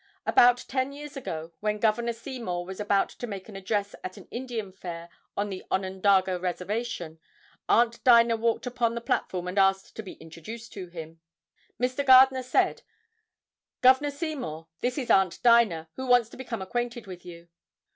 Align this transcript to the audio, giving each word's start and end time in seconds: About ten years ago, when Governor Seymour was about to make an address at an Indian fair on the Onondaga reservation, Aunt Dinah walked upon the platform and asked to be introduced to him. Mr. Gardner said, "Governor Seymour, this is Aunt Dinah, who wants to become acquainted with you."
About 0.25 0.65
ten 0.67 0.91
years 0.93 1.15
ago, 1.15 1.53
when 1.59 1.77
Governor 1.77 2.13
Seymour 2.13 2.65
was 2.65 2.79
about 2.79 3.09
to 3.09 3.27
make 3.27 3.47
an 3.47 3.55
address 3.55 3.93
at 4.03 4.17
an 4.17 4.27
Indian 4.31 4.71
fair 4.73 5.09
on 5.37 5.49
the 5.49 5.63
Onondaga 5.69 6.39
reservation, 6.39 7.19
Aunt 7.69 8.03
Dinah 8.03 8.37
walked 8.37 8.65
upon 8.65 8.95
the 8.95 8.99
platform 8.99 9.47
and 9.47 9.59
asked 9.59 9.95
to 9.95 10.01
be 10.01 10.13
introduced 10.13 10.73
to 10.73 10.87
him. 10.87 11.19
Mr. 11.79 12.03
Gardner 12.03 12.41
said, 12.41 12.81
"Governor 13.83 14.09
Seymour, 14.09 14.69
this 14.79 14.97
is 14.97 15.11
Aunt 15.11 15.39
Dinah, 15.43 15.87
who 15.97 16.07
wants 16.07 16.29
to 16.29 16.35
become 16.37 16.63
acquainted 16.63 17.05
with 17.05 17.23
you." 17.23 17.49